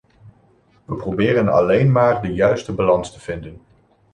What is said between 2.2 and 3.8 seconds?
de juiste balans te vinden.